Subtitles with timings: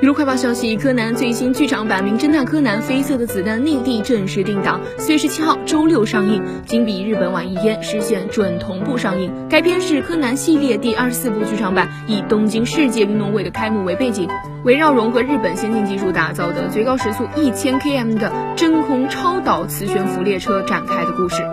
[0.00, 9.30] 娱乐快报消息：柯南最新剧场版《名侦探柯南：绯色的子弹》内地正式定档，四月十七号周六上映，仅比日本晚一天，实现准同步上映。
[9.50, 14.26] 该片是柯南系列第二十四部剧场版，以东京世界运动会的开幕为背景，
[14.64, 21.44] 围绕融合日本先进技术打造的最高时速一千 km 的真空超导磁悬浮列车展开的故事。